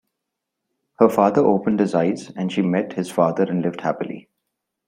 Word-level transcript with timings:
Her 0.97 1.09
father 1.09 1.45
opened 1.45 1.79
his 1.79 1.93
eyes 1.93 2.31
and 2.31 2.51
she 2.51 2.63
met 2.63 2.93
his 2.93 3.11
father 3.11 3.43
and 3.43 3.61
lived 3.61 3.81
happily. 3.81 4.29